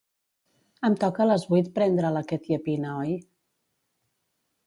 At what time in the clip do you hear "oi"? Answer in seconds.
3.05-3.15